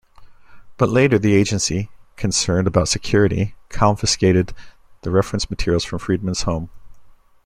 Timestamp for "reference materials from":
5.11-5.99